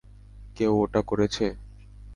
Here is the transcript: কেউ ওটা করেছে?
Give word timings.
কেউ 0.57 0.71
ওটা 0.83 1.01
করেছে? 1.09 1.45